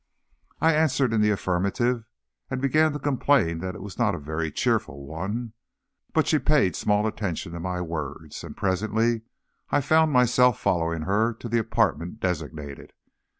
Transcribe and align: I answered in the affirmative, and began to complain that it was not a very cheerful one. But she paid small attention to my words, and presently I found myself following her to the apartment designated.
I 0.59 0.73
answered 0.73 1.13
in 1.13 1.21
the 1.21 1.29
affirmative, 1.29 2.05
and 2.49 2.59
began 2.59 2.91
to 2.93 2.97
complain 2.97 3.59
that 3.59 3.75
it 3.75 3.83
was 3.83 3.99
not 3.99 4.15
a 4.15 4.17
very 4.17 4.51
cheerful 4.51 5.05
one. 5.05 5.53
But 6.11 6.25
she 6.25 6.39
paid 6.39 6.75
small 6.75 7.05
attention 7.05 7.51
to 7.51 7.59
my 7.59 7.81
words, 7.81 8.43
and 8.43 8.57
presently 8.57 9.21
I 9.69 9.79
found 9.79 10.11
myself 10.11 10.59
following 10.59 11.03
her 11.03 11.35
to 11.35 11.47
the 11.47 11.59
apartment 11.59 12.19
designated. 12.19 12.93